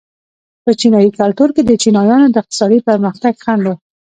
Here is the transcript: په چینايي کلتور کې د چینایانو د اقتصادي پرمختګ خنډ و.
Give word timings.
په 0.63 0.71
چینايي 0.79 1.11
کلتور 1.19 1.49
کې 1.55 1.61
د 1.65 1.71
چینایانو 1.81 2.27
د 2.31 2.35
اقتصادي 2.41 2.79
پرمختګ 2.87 3.33
خنډ 3.43 3.63
و. 3.65 3.69